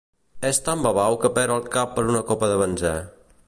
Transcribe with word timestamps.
És 0.47 0.59
tan 0.69 0.81
babau 0.85 1.17
que 1.25 1.31
perd 1.35 1.55
el 1.59 1.63
cap 1.77 1.93
per 1.99 2.07
una 2.15 2.25
copa 2.33 2.51
de 2.53 2.57
benzè. 2.67 2.99